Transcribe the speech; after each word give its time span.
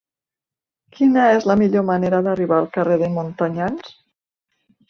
Quina 0.95 1.25
és 1.33 1.45
la 1.51 1.57
millor 1.63 1.85
manera 1.91 2.23
d'arribar 2.29 2.59
al 2.63 2.71
carrer 2.79 2.99
de 3.03 3.13
Montanyans? 3.19 3.97